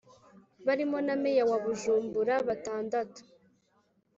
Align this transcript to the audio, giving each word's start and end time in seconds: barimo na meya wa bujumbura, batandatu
barimo 0.65 0.97
na 1.07 1.15
meya 1.23 1.43
wa 1.49 1.57
bujumbura, 1.63 2.35
batandatu 2.47 3.21